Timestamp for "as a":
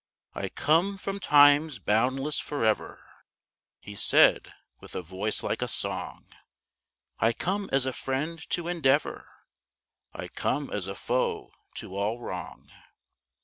7.71-7.93, 10.71-10.95